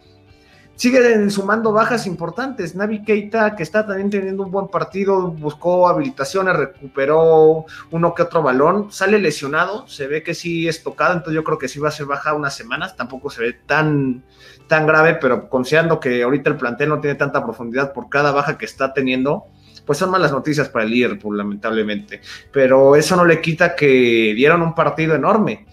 Sigue 0.76 1.30
sumando 1.30 1.72
bajas 1.72 2.08
importantes. 2.08 2.76
Navi 2.76 3.04
Keita, 3.04 3.56
que 3.56 3.62
está 3.62 3.86
también 3.86 4.10
teniendo 4.10 4.44
un 4.44 4.52
buen 4.52 4.68
partido, 4.68 5.28
buscó 5.28 5.88
habilitaciones, 5.88 6.56
recuperó 6.56 7.66
uno 7.92 8.16
que 8.16 8.24
otro 8.24 8.42
balón, 8.42 8.92
sale 8.92 9.20
lesionado, 9.20 9.88
se 9.88 10.08
ve 10.08 10.24
que 10.24 10.34
sí 10.34 10.68
es 10.68 10.82
tocado, 10.82 11.14
entonces 11.14 11.36
yo 11.36 11.44
creo 11.44 11.60
que 11.60 11.68
sí 11.68 11.80
va 11.80 11.90
a 11.90 11.92
ser 11.92 12.08
baja 12.08 12.34
unas 12.34 12.56
semanas, 12.56 12.96
tampoco 12.96 13.30
se 13.30 13.42
ve 13.42 13.54
tan, 13.66 14.24
tan 14.68 14.88
grave, 14.88 15.20
pero 15.22 15.50
considerando 15.50 16.00
que 16.00 16.24
ahorita 16.24 16.50
el 16.50 16.58
plantel 16.58 16.90
no 16.90 17.00
tiene 17.00 17.16
tanta 17.16 17.44
profundidad 17.44 17.94
por 17.94 18.10
cada 18.10 18.32
baja 18.32 18.58
que 18.58 18.66
está 18.66 18.92
teniendo, 18.92 19.46
pues 19.86 20.00
son 20.00 20.10
malas 20.10 20.32
noticias 20.32 20.70
para 20.70 20.86
el 20.86 20.92
Liverpool, 20.92 21.38
lamentablemente. 21.38 22.22
Pero 22.52 22.96
eso 22.96 23.16
no 23.16 23.26
le 23.26 23.40
quita 23.40 23.76
que 23.76 24.34
dieron 24.36 24.62
un 24.62 24.74
partido 24.74 25.14
enorme 25.14 25.68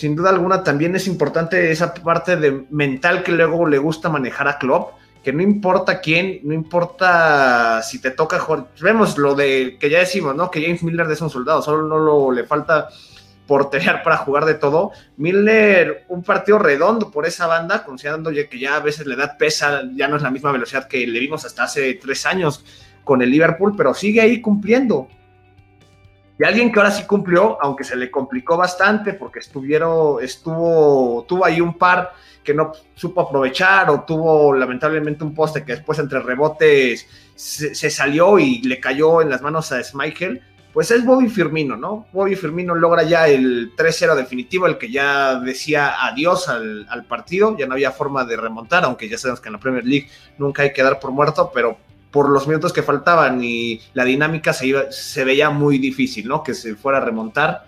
sin 0.00 0.16
duda 0.16 0.30
alguna 0.30 0.64
también 0.64 0.96
es 0.96 1.06
importante 1.06 1.70
esa 1.70 1.92
parte 1.92 2.34
de 2.36 2.64
mental 2.70 3.22
que 3.22 3.32
luego 3.32 3.68
le 3.68 3.76
gusta 3.76 4.08
manejar 4.08 4.48
a 4.48 4.56
Klopp, 4.56 4.94
que 5.22 5.30
no 5.30 5.42
importa 5.42 6.00
quién, 6.00 6.40
no 6.42 6.54
importa 6.54 7.82
si 7.82 8.00
te 8.00 8.10
toca 8.10 8.40
Vemos 8.80 9.18
lo 9.18 9.34
de 9.34 9.76
que 9.78 9.90
ya 9.90 9.98
decimos, 9.98 10.34
¿no? 10.34 10.50
Que 10.50 10.62
James 10.62 10.82
Miller 10.82 11.06
es 11.10 11.20
un 11.20 11.28
soldado, 11.28 11.60
solo 11.60 11.82
no 11.82 11.98
lo, 11.98 12.32
le 12.32 12.44
falta 12.44 12.88
porterear 13.46 14.02
para 14.02 14.16
jugar 14.16 14.46
de 14.46 14.54
todo. 14.54 14.92
Miller, 15.18 16.06
un 16.08 16.22
partido 16.22 16.58
redondo 16.58 17.10
por 17.10 17.26
esa 17.26 17.46
banda, 17.46 17.84
considerando 17.84 18.30
que 18.30 18.58
ya 18.58 18.76
a 18.76 18.80
veces 18.80 19.06
le 19.06 19.16
da 19.16 19.36
pesa, 19.36 19.82
ya 19.94 20.08
no 20.08 20.16
es 20.16 20.22
la 20.22 20.30
misma 20.30 20.50
velocidad 20.50 20.88
que 20.88 21.06
le 21.06 21.20
vimos 21.20 21.44
hasta 21.44 21.64
hace 21.64 21.92
tres 21.96 22.24
años 22.24 22.64
con 23.04 23.20
el 23.20 23.30
Liverpool, 23.30 23.74
pero 23.76 23.92
sigue 23.92 24.22
ahí 24.22 24.40
cumpliendo. 24.40 25.08
Y 26.40 26.44
alguien 26.44 26.72
que 26.72 26.80
ahora 26.80 26.90
sí 26.90 27.04
cumplió, 27.06 27.58
aunque 27.60 27.84
se 27.84 27.94
le 27.96 28.10
complicó 28.10 28.56
bastante 28.56 29.12
porque 29.12 29.40
estuvieron, 29.40 30.24
estuvo, 30.24 31.26
tuvo 31.28 31.44
ahí 31.44 31.60
un 31.60 31.76
par 31.76 32.14
que 32.42 32.54
no 32.54 32.72
supo 32.94 33.20
aprovechar 33.20 33.90
o 33.90 34.04
tuvo 34.04 34.54
lamentablemente 34.54 35.22
un 35.22 35.34
poste 35.34 35.66
que 35.66 35.72
después 35.72 35.98
entre 35.98 36.20
rebotes 36.20 37.06
se, 37.34 37.90
salió 37.90 38.38
y 38.38 38.62
le 38.62 38.80
cayó 38.80 39.20
en 39.20 39.28
las 39.28 39.42
manos 39.42 39.70
a 39.72 39.84
Schmeichel, 39.84 40.40
pues 40.72 40.90
es 40.90 41.04
Bobby 41.04 41.28
Firmino, 41.28 41.76
¿no? 41.76 42.06
Bobby 42.10 42.36
Firmino 42.36 42.74
logra 42.74 43.02
ya 43.02 43.28
el 43.28 43.76
3-0 43.76 44.14
definitivo, 44.14 44.66
el 44.66 44.78
que 44.78 44.90
ya 44.90 45.34
decía 45.40 46.06
adiós 46.06 46.48
al, 46.48 47.04
partido, 47.06 47.54
ya 47.58 47.66
no 47.66 47.74
había 47.74 47.90
forma 47.90 48.24
de 48.24 48.38
remontar, 48.38 48.84
aunque 48.84 49.10
ya 49.10 49.18
sabemos 49.18 49.42
que 49.42 49.50
en 49.50 49.52
la 49.52 49.60
Premier 49.60 49.84
League 49.84 50.08
nunca 50.38 50.62
hay 50.62 50.72
que 50.72 50.82
dar 50.82 50.98
por 51.00 51.10
muerto, 51.10 51.50
pero 51.52 51.76
por 52.10 52.28
los 52.28 52.46
minutos 52.46 52.72
que 52.72 52.82
faltaban 52.82 53.42
y 53.42 53.80
la 53.94 54.04
dinámica 54.04 54.52
se, 54.52 54.66
iba, 54.66 54.90
se 54.90 55.24
veía 55.24 55.50
muy 55.50 55.78
difícil, 55.78 56.26
¿no? 56.28 56.42
Que 56.42 56.54
se 56.54 56.74
fuera 56.74 56.98
a 56.98 57.02
remontar. 57.02 57.66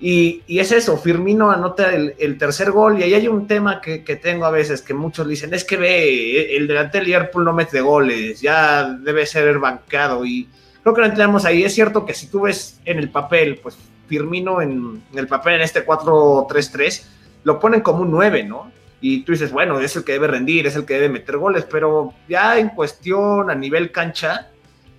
Y, 0.00 0.42
es 0.48 0.72
eso, 0.72 0.96
Firmino 0.96 1.50
anota 1.50 1.94
el, 1.94 2.38
tercer 2.38 2.70
gol 2.70 2.98
y 2.98 3.02
ahí 3.02 3.12
hay 3.12 3.28
un 3.28 3.46
tema 3.46 3.82
que, 3.82 3.98
tengo 4.16 4.46
a 4.46 4.50
veces 4.50 4.80
que 4.80 4.94
muchos 4.94 5.28
dicen, 5.28 5.52
es 5.52 5.62
que 5.62 5.76
ve, 5.76 6.56
el 6.56 6.66
delante 6.66 6.98
del 6.98 7.06
Liverpool 7.08 7.44
no 7.44 7.52
mete 7.52 7.82
goles, 7.82 8.40
ya 8.40 8.84
debe 8.84 9.26
ser 9.26 9.58
bancado 9.58 10.24
y 10.24 10.48
creo 10.82 10.94
que 10.94 11.00
lo 11.02 11.06
entendemos 11.06 11.44
ahí. 11.44 11.64
Es 11.64 11.74
cierto 11.74 12.06
que 12.06 12.14
si 12.14 12.28
tú 12.28 12.42
ves 12.42 12.80
en 12.86 12.98
el 12.98 13.10
papel, 13.10 13.60
pues 13.62 13.76
Firmino 14.08 14.62
en, 14.62 15.02
en 15.12 15.18
el 15.18 15.28
papel 15.28 15.56
en 15.56 15.62
este 15.62 15.86
4-3-3, 15.86 17.02
lo 17.44 17.60
ponen 17.60 17.82
como 17.82 18.00
un 18.00 18.10
9, 18.10 18.44
¿no? 18.44 18.72
Y 19.00 19.22
tú 19.22 19.32
dices, 19.32 19.50
bueno, 19.50 19.80
es 19.80 19.96
el 19.96 20.04
que 20.04 20.12
debe 20.12 20.26
rendir, 20.26 20.66
es 20.66 20.76
el 20.76 20.84
que 20.84 20.94
debe 20.94 21.08
meter 21.08 21.38
goles, 21.38 21.66
pero 21.70 22.12
ya 22.28 22.58
en 22.58 22.68
cuestión 22.70 23.50
a 23.50 23.54
nivel 23.54 23.90
cancha, 23.90 24.50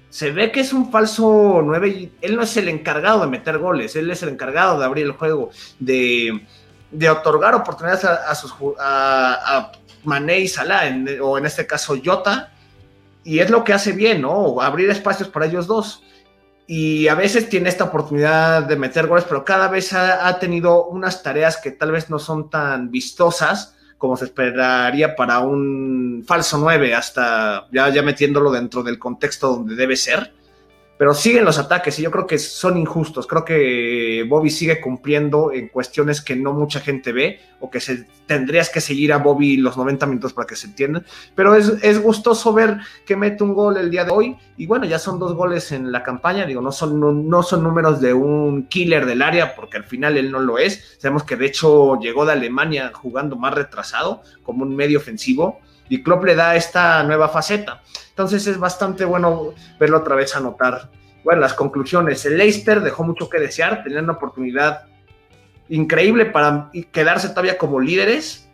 se 0.09 0.31
ve 0.31 0.51
que 0.51 0.59
es 0.59 0.73
un 0.73 0.91
falso 0.91 1.61
9 1.63 1.87
y 1.87 2.11
él 2.21 2.35
no 2.35 2.43
es 2.43 2.57
el 2.57 2.67
encargado 2.67 3.21
de 3.21 3.27
meter 3.27 3.59
goles, 3.59 3.95
él 3.95 4.09
es 4.11 4.23
el 4.23 4.29
encargado 4.29 4.79
de 4.79 4.85
abrir 4.85 5.05
el 5.05 5.13
juego, 5.13 5.51
de, 5.79 6.45
otorgar 7.09 7.55
oportunidades 7.55 8.03
a, 8.03 8.35
sus, 8.35 8.53
a, 8.79 9.71
Mané 10.03 10.39
y 10.39 10.47
Salah, 10.47 10.83
o 11.21 11.37
en 11.37 11.45
este 11.45 11.67
caso 11.67 11.95
Jota, 12.03 12.51
y 13.23 13.39
es 13.39 13.51
lo 13.51 13.63
que 13.63 13.73
hace 13.73 13.91
bien, 13.91 14.21
¿no? 14.21 14.59
Abrir 14.61 14.89
espacios 14.89 15.29
para 15.29 15.45
ellos 15.45 15.67
dos. 15.67 16.03
Y 16.65 17.07
a 17.07 17.13
veces 17.13 17.49
tiene 17.49 17.69
esta 17.69 17.83
oportunidad 17.83 18.63
de 18.63 18.75
meter 18.77 19.05
goles, 19.05 19.25
pero 19.29 19.45
cada 19.45 19.67
vez 19.67 19.93
ha, 19.93 20.27
ha 20.27 20.39
tenido 20.39 20.85
unas 20.85 21.21
tareas 21.21 21.57
que 21.57 21.69
tal 21.69 21.91
vez 21.91 22.09
no 22.09 22.17
son 22.17 22.49
tan 22.49 22.89
vistosas, 22.89 23.75
como 24.01 24.17
se 24.17 24.25
esperaría 24.25 25.15
para 25.15 25.41
un 25.41 26.23
falso 26.25 26.57
9, 26.57 26.95
hasta 26.95 27.67
ya, 27.71 27.87
ya 27.89 28.01
metiéndolo 28.01 28.49
dentro 28.51 28.81
del 28.81 28.97
contexto 28.97 29.49
donde 29.49 29.75
debe 29.75 29.95
ser 29.95 30.33
pero 31.01 31.15
siguen 31.15 31.45
los 31.45 31.57
ataques 31.57 31.97
y 31.97 32.03
yo 32.03 32.11
creo 32.11 32.27
que 32.27 32.37
son 32.37 32.77
injustos. 32.77 33.25
Creo 33.25 33.43
que 33.43 34.23
Bobby 34.29 34.51
sigue 34.51 34.79
cumpliendo 34.79 35.51
en 35.51 35.67
cuestiones 35.69 36.21
que 36.21 36.35
no 36.35 36.53
mucha 36.53 36.79
gente 36.79 37.11
ve 37.11 37.39
o 37.59 37.71
que 37.71 37.79
se, 37.79 38.05
tendrías 38.27 38.69
que 38.69 38.81
seguir 38.81 39.11
a 39.11 39.17
Bobby 39.17 39.57
los 39.57 39.77
90 39.77 40.05
minutos 40.05 40.33
para 40.33 40.45
que 40.45 40.55
se 40.55 40.67
entiendan. 40.67 41.03
Pero 41.33 41.55
es, 41.55 41.69
es, 41.81 41.99
gustoso 41.99 42.53
ver 42.53 42.77
que 43.03 43.15
mete 43.15 43.43
un 43.43 43.55
gol 43.55 43.77
el 43.77 43.89
día 43.89 44.05
de 44.05 44.11
hoy 44.11 44.37
y 44.57 44.67
bueno, 44.67 44.85
ya 44.85 44.99
son 44.99 45.17
dos 45.17 45.33
goles 45.33 45.71
en 45.71 45.91
la 45.91 46.03
campaña. 46.03 46.45
Digo, 46.45 46.61
no 46.61 46.71
son, 46.71 46.99
no, 46.99 47.11
no 47.11 47.41
son 47.41 47.63
números 47.63 47.99
de 47.99 48.13
un 48.13 48.67
killer 48.67 49.07
del 49.07 49.23
área 49.23 49.55
porque 49.55 49.77
al 49.77 49.85
final 49.85 50.19
él 50.19 50.31
no 50.31 50.37
lo 50.37 50.59
es. 50.59 50.97
Sabemos 50.99 51.23
que 51.23 51.35
de 51.35 51.47
hecho 51.47 51.99
llegó 51.99 52.27
de 52.27 52.33
Alemania 52.33 52.91
jugando 52.93 53.37
más 53.37 53.55
retrasado 53.55 54.21
como 54.43 54.61
un 54.61 54.75
medio 54.75 54.99
ofensivo 54.99 55.61
y 55.89 56.03
Klopp 56.03 56.25
le 56.25 56.35
da 56.35 56.55
esta 56.55 57.01
nueva 57.01 57.27
faceta. 57.27 57.81
Entonces 58.11 58.45
es 58.47 58.57
bastante 58.57 59.05
bueno 59.05 59.53
verlo 59.79 59.97
otra 59.97 60.15
vez 60.15 60.35
anotar. 60.35 60.89
Bueno, 61.23 61.41
las 61.41 61.53
conclusiones. 61.53 62.25
El 62.25 62.37
Leicester 62.37 62.81
dejó 62.81 63.03
mucho 63.03 63.29
que 63.29 63.39
desear, 63.39 63.83
tenía 63.83 63.99
una 63.99 64.13
oportunidad 64.13 64.83
increíble 65.69 66.25
para 66.25 66.69
quedarse 66.91 67.29
todavía 67.29 67.57
como 67.57 67.79
líderes. 67.79 68.49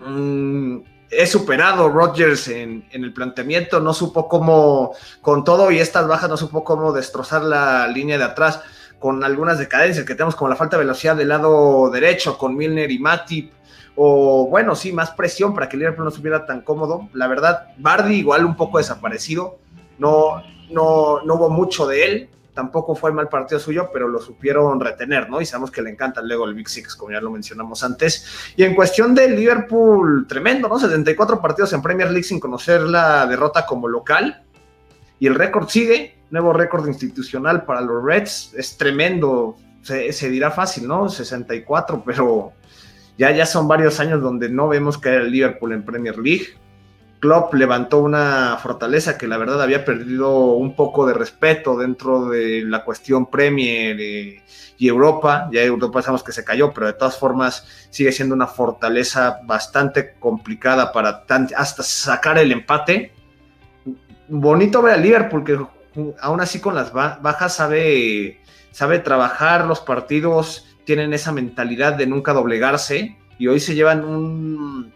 Mm, 0.00 0.78
he 1.10 1.26
superado 1.26 1.88
Rodgers 1.88 2.48
en, 2.48 2.86
en, 2.90 3.04
el 3.04 3.12
planteamiento, 3.12 3.80
no 3.80 3.92
supo 3.92 4.28
cómo, 4.28 4.94
con 5.20 5.44
todo 5.44 5.70
y 5.70 5.78
estas 5.78 6.06
bajas, 6.08 6.30
no 6.30 6.36
supo 6.36 6.64
cómo 6.64 6.92
destrozar 6.92 7.42
la 7.42 7.86
línea 7.88 8.16
de 8.16 8.24
atrás 8.24 8.62
con 9.00 9.24
algunas 9.24 9.58
decadencias 9.58 10.06
que 10.06 10.14
tenemos, 10.14 10.36
como 10.36 10.50
la 10.50 10.56
falta 10.56 10.76
de 10.76 10.84
velocidad 10.84 11.16
del 11.16 11.28
lado 11.28 11.90
derecho, 11.90 12.38
con 12.38 12.54
Milner 12.54 12.90
y 12.90 12.98
Matip, 12.98 13.50
o 14.02 14.46
bueno, 14.46 14.74
sí, 14.74 14.92
más 14.92 15.10
presión 15.10 15.52
para 15.52 15.68
que 15.68 15.76
Liverpool 15.76 16.04
no 16.04 16.08
estuviera 16.08 16.46
tan 16.46 16.62
cómodo. 16.62 17.10
La 17.12 17.28
verdad, 17.28 17.74
Bardi 17.76 18.14
igual 18.14 18.46
un 18.46 18.56
poco 18.56 18.78
desaparecido, 18.78 19.58
no, 19.98 20.42
no, 20.70 21.22
no 21.22 21.34
hubo 21.34 21.50
mucho 21.50 21.86
de 21.86 22.04
él, 22.06 22.30
tampoco 22.54 22.94
fue 22.94 23.12
mal 23.12 23.28
partido 23.28 23.60
suyo, 23.60 23.90
pero 23.92 24.08
lo 24.08 24.18
supieron 24.18 24.80
retener, 24.80 25.28
¿no? 25.28 25.42
Y 25.42 25.44
sabemos 25.44 25.70
que 25.70 25.82
le 25.82 25.90
encanta 25.90 26.22
luego 26.22 26.46
el 26.46 26.54
Big 26.54 26.70
Six, 26.70 26.96
como 26.96 27.12
ya 27.12 27.20
lo 27.20 27.30
mencionamos 27.30 27.84
antes. 27.84 28.54
Y 28.56 28.64
en 28.64 28.74
cuestión 28.74 29.14
del 29.14 29.36
Liverpool, 29.36 30.26
tremendo, 30.26 30.66
¿no? 30.66 30.78
74 30.78 31.38
partidos 31.42 31.70
en 31.74 31.82
Premier 31.82 32.08
League 32.10 32.24
sin 32.24 32.40
conocer 32.40 32.80
la 32.80 33.26
derrota 33.26 33.66
como 33.66 33.86
local. 33.86 34.44
Y 35.18 35.26
el 35.26 35.34
récord 35.34 35.68
sigue, 35.68 36.16
nuevo 36.30 36.54
récord 36.54 36.88
institucional 36.88 37.66
para 37.66 37.82
los 37.82 38.02
Reds, 38.02 38.54
es 38.56 38.78
tremendo, 38.78 39.56
se, 39.82 40.10
se 40.14 40.30
dirá 40.30 40.50
fácil, 40.50 40.88
¿no? 40.88 41.10
64, 41.10 42.02
pero 42.02 42.54
ya, 43.20 43.30
ya 43.32 43.44
son 43.44 43.68
varios 43.68 44.00
años 44.00 44.22
donde 44.22 44.48
no 44.48 44.66
vemos 44.66 44.96
caer 44.96 45.20
el 45.20 45.30
Liverpool 45.30 45.74
en 45.74 45.84
Premier 45.84 46.16
League. 46.16 46.46
Klopp 47.20 47.52
levantó 47.52 47.98
una 47.98 48.58
fortaleza 48.62 49.18
que 49.18 49.28
la 49.28 49.36
verdad 49.36 49.60
había 49.60 49.84
perdido 49.84 50.54
un 50.54 50.74
poco 50.74 51.06
de 51.06 51.12
respeto 51.12 51.76
dentro 51.76 52.30
de 52.30 52.62
la 52.64 52.82
cuestión 52.82 53.26
Premier 53.26 54.00
eh, 54.00 54.42
y 54.78 54.88
Europa. 54.88 55.50
Ya 55.52 55.60
Europa 55.60 56.00
sabemos 56.00 56.24
que 56.24 56.32
se 56.32 56.44
cayó, 56.44 56.72
pero 56.72 56.86
de 56.86 56.94
todas 56.94 57.18
formas 57.18 57.88
sigue 57.90 58.10
siendo 58.10 58.34
una 58.34 58.46
fortaleza 58.46 59.40
bastante 59.44 60.14
complicada 60.18 60.90
para 60.90 61.26
hasta 61.28 61.82
sacar 61.82 62.38
el 62.38 62.52
empate. 62.52 63.12
Bonito 64.28 64.80
ver 64.80 64.94
al 64.94 65.02
Liverpool 65.02 65.44
que 65.44 65.58
aún 66.22 66.40
así 66.40 66.58
con 66.58 66.74
las 66.74 66.90
bajas 66.90 67.54
sabe, 67.54 68.40
sabe 68.70 68.98
trabajar 68.98 69.66
los 69.66 69.80
partidos 69.80 70.69
tienen 70.90 71.12
esa 71.12 71.30
mentalidad 71.30 71.92
de 71.92 72.08
nunca 72.08 72.32
doblegarse 72.32 73.14
y 73.38 73.46
hoy 73.46 73.60
se 73.60 73.76
llevan 73.76 74.04
un, 74.04 74.92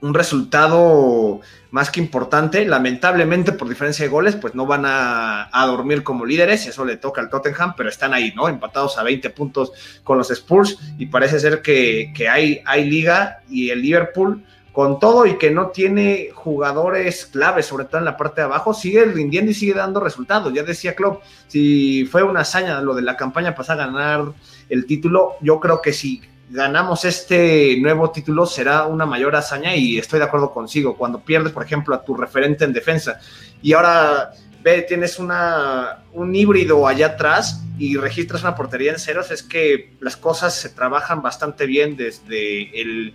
un 0.00 0.14
resultado 0.14 1.40
más 1.72 1.90
que 1.90 1.98
importante. 1.98 2.64
Lamentablemente, 2.64 3.50
por 3.50 3.68
diferencia 3.68 4.04
de 4.04 4.12
goles, 4.12 4.36
pues 4.36 4.54
no 4.54 4.64
van 4.64 4.84
a, 4.86 5.50
dormir 5.66 6.04
como 6.04 6.24
líderes, 6.24 6.66
y 6.66 6.68
eso 6.68 6.84
le 6.84 6.98
toca 6.98 7.20
al 7.20 7.30
Tottenham, 7.30 7.74
pero 7.76 7.88
están 7.88 8.14
ahí, 8.14 8.32
¿no? 8.36 8.48
Empatados 8.48 8.96
a 8.96 9.02
20 9.02 9.28
puntos 9.30 9.72
con 10.04 10.18
los 10.18 10.30
Spurs, 10.30 10.78
y 10.98 11.06
parece 11.06 11.40
ser 11.40 11.62
que, 11.62 12.12
hay, 12.30 12.62
hay 12.64 12.88
liga 12.88 13.40
y 13.50 13.70
el 13.70 13.82
Liverpool 13.82 14.44
con 14.72 15.00
todo 15.00 15.26
y 15.26 15.38
que 15.38 15.50
no 15.50 15.68
tiene 15.68 16.30
jugadores 16.32 17.26
claves, 17.26 17.66
sobre 17.66 17.86
todo 17.86 17.98
en 17.98 18.04
la 18.04 18.16
parte 18.16 18.40
de 18.40 18.46
abajo, 18.46 18.74
sigue 18.74 19.04
rindiendo 19.04 19.50
y 19.50 19.54
sigue 19.54 19.74
dando 19.74 20.00
resultados. 20.00 20.52
Ya 20.52 20.62
decía 20.62 20.94
Klopp, 20.94 21.22
si 21.48 22.06
fue 22.06 22.22
una 22.22 22.40
hazaña 22.40 22.80
lo 22.80 22.94
de 22.94 23.02
la 23.02 23.16
campaña 23.16 23.54
pasada 23.54 23.86
ganar 23.86 24.32
el 24.68 24.86
título, 24.86 25.36
yo 25.40 25.58
creo 25.58 25.80
que 25.82 25.92
si 25.92 26.22
ganamos 26.50 27.04
este 27.04 27.76
nuevo 27.80 28.10
título 28.10 28.46
será 28.46 28.86
una 28.86 29.04
mayor 29.04 29.36
hazaña 29.36 29.74
y 29.74 29.98
estoy 29.98 30.18
de 30.18 30.26
acuerdo 30.26 30.52
consigo. 30.52 30.96
Cuando 30.96 31.20
pierdes, 31.20 31.52
por 31.52 31.64
ejemplo, 31.64 31.94
a 31.94 32.04
tu 32.04 32.14
referente 32.14 32.64
en 32.64 32.72
defensa 32.72 33.18
y 33.60 33.72
ahora 33.72 34.32
ve, 34.62 34.82
tienes 34.82 35.18
una, 35.18 36.04
un 36.12 36.34
híbrido 36.34 36.86
allá 36.86 37.06
atrás 37.06 37.62
y 37.78 37.96
registras 37.96 38.42
una 38.42 38.56
portería 38.56 38.92
en 38.92 38.98
ceros, 38.98 39.30
es 39.30 39.42
que 39.42 39.92
las 40.00 40.16
cosas 40.16 40.54
se 40.54 40.70
trabajan 40.70 41.22
bastante 41.22 41.66
bien 41.66 41.96
desde 41.96 42.80
el, 42.80 43.14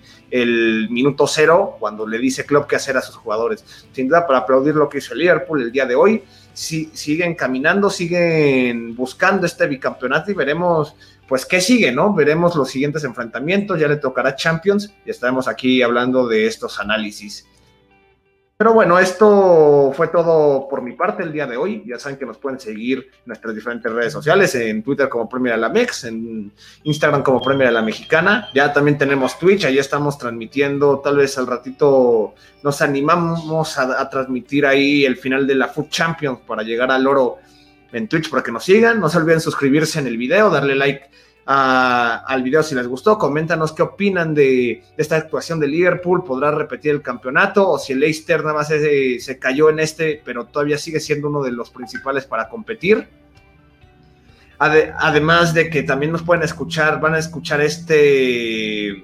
minuto 0.90 1.28
cero, 1.28 1.76
cuando 1.80 2.08
le 2.08 2.18
dice 2.18 2.46
Klopp 2.46 2.68
qué 2.68 2.78
hacer 2.78 2.96
a 2.98 3.02
sus 3.02 3.16
jugadores. 3.16 3.64
Sin 3.92 4.08
duda, 4.08 4.26
para 4.26 4.40
aplaudir 4.40 4.76
lo 4.76 4.88
que 4.88 5.00
hizo 5.00 5.14
el 5.14 5.20
Liverpool 5.20 5.62
el 5.62 5.72
día 5.72 5.86
de 5.86 5.96
hoy, 5.96 6.24
si, 6.54 6.90
siguen 6.94 7.36
caminando, 7.36 7.90
siguen 7.90 8.96
buscando 8.96 9.46
este 9.46 9.68
bicampeonato 9.68 10.32
y 10.32 10.34
veremos 10.34 10.96
pues 11.28 11.46
qué 11.46 11.62
sigue, 11.62 11.92
¿no? 11.92 12.14
Veremos 12.14 12.56
los 12.56 12.70
siguientes 12.70 13.04
enfrentamientos, 13.04 13.80
ya 13.80 13.88
le 13.88 13.96
tocará 13.98 14.36
Champions 14.36 14.94
y 15.06 15.10
estaremos 15.10 15.48
aquí 15.48 15.82
hablando 15.82 16.28
de 16.28 16.48
estos 16.48 16.80
análisis. 16.80 17.48
Pero 18.64 18.76
bueno, 18.76 18.98
esto 18.98 19.92
fue 19.94 20.08
todo 20.08 20.70
por 20.70 20.82
mi 20.82 20.94
parte 20.94 21.22
el 21.22 21.34
día 21.34 21.46
de 21.46 21.58
hoy. 21.58 21.84
Ya 21.86 22.00
saben 22.00 22.18
que 22.18 22.26
nos 22.26 22.38
pueden 22.38 22.62
seguir 22.62 23.00
en 23.00 23.24
nuestras 23.26 23.54
diferentes 23.54 23.92
redes 23.92 24.14
sociales, 24.14 24.56
en 24.56 24.82
Twitter 24.82 25.10
como 25.10 25.28
Premier 25.28 25.60
la 25.60 25.68
Mex, 25.68 26.06
en 26.06 26.50
Instagram 26.84 27.24
como 27.24 27.42
Premier 27.42 27.74
la 27.74 27.82
Mexicana. 27.82 28.48
Ya 28.54 28.72
también 28.72 28.98
tenemos 28.98 29.38
Twitch, 29.38 29.66
ahí 29.66 29.80
estamos 29.80 30.18
transmitiendo, 30.18 31.02
tal 31.02 31.18
vez 31.18 31.38
al 31.38 31.48
ratito 31.48 32.36
nos 32.64 32.82
animamos 32.82 33.78
a, 33.78 34.00
a 34.00 34.10
transmitir 34.10 34.66
ahí 34.66 35.04
el 35.04 35.18
final 35.18 35.46
de 35.46 35.56
la 35.56 35.68
Food 35.68 35.90
Champions 35.90 36.40
para 36.48 36.64
llegar 36.64 36.90
al 36.90 37.06
oro 37.06 37.40
en 37.92 38.08
Twitch 38.08 38.30
para 38.30 38.44
que 38.44 38.54
nos 38.54 38.64
sigan. 38.64 38.98
No 39.02 39.10
se 39.10 39.18
olviden 39.18 39.42
suscribirse 39.42 40.00
en 40.00 40.08
el 40.08 40.16
video, 40.16 40.50
darle 40.50 40.76
like 40.76 41.10
al 41.46 42.44
video 42.44 42.64
si 42.64 42.76
les 42.76 42.88
gustó. 42.88 43.18
Coméntanos 43.18 43.74
qué 43.74 43.82
opinan 43.82 44.34
de, 44.34 44.84
esta 44.98 45.18
actuación 45.18 45.60
de 45.60 45.68
Liverpool. 45.68 46.24
¿Podrá 46.24 46.52
repetir 46.52 46.92
el 46.92 47.02
campeonato? 47.02 47.70
O 47.70 47.80
si 47.80 47.94
el 47.94 48.00
Leicester 48.00 48.42
nada 48.42 48.54
más 48.54 48.68
se, 48.68 49.20
se, 49.20 49.40
cayó 49.40 49.70
en 49.70 49.80
este, 49.80 50.22
pero 50.24 50.46
todavía 50.46 50.78
sigue 50.78 51.00
siendo 51.00 51.30
uno 51.30 51.44
de 51.44 51.52
los 51.52 51.70
principales 51.70 52.26
para 52.26 52.50
competir. 52.50 53.08
además 54.60 55.54
de 55.54 55.70
que 55.70 55.84
también 55.84 56.12
nos 56.12 56.24
pueden 56.24 56.44
escuchar, 56.44 57.02
van 57.02 57.16
a 57.16 57.20
escuchar 57.20 57.60
este, 57.60 59.04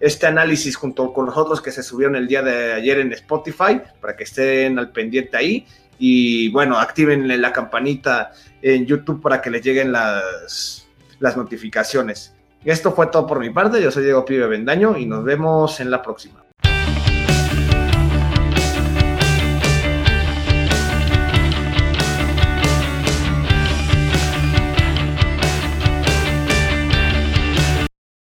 este 0.00 0.26
análisis 0.26 0.74
junto 0.76 1.12
con 1.12 1.26
los 1.26 1.36
otros 1.36 1.60
que 1.60 1.70
se 1.70 1.82
subieron 1.82 2.16
el 2.16 2.26
día 2.26 2.42
de 2.42 2.72
ayer 2.72 3.00
en 3.00 3.12
Spotify, 3.12 3.80
para 4.00 4.16
que 4.16 4.24
estén 4.24 4.78
al 4.78 4.92
pendiente 4.92 5.36
ahí. 5.36 5.66
Y 5.98 6.50
bueno, 6.50 6.78
activen 6.78 7.40
la 7.40 7.52
campanita 7.52 8.32
en 8.62 8.86
YouTube 8.86 9.20
para 9.20 9.40
que 9.40 9.50
les 9.50 9.62
lleguen 9.62 9.92
las 9.92 10.85
las 11.18 11.36
notificaciones. 11.36 12.34
Esto 12.64 12.92
fue 12.92 13.08
todo 13.08 13.26
por 13.26 13.38
mi 13.38 13.50
parte, 13.50 13.82
yo 13.82 13.90
soy 13.90 14.04
Diego 14.04 14.24
Pibe 14.24 14.46
Bendaño 14.46 14.96
y 14.96 15.06
nos 15.06 15.22
vemos 15.24 15.78
en 15.80 15.90
la 15.90 16.02
próxima. 16.02 16.45